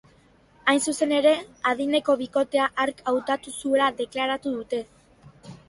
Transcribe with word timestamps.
Hain 0.71 0.79
zuzen 0.91 1.13
ere, 1.17 1.33
adineko 1.73 2.17
bikotea 2.23 2.67
hark 2.85 3.05
hautatu 3.13 3.55
zuela 3.61 3.93
deklaratu 4.03 4.59
dute. 4.59 4.85